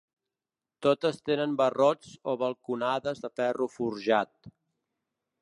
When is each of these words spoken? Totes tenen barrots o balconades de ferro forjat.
Totes 0.85 1.19
tenen 1.29 1.53
barrots 1.59 2.15
o 2.33 2.35
balconades 2.45 3.23
de 3.27 3.33
ferro 3.43 3.69
forjat. 3.77 4.53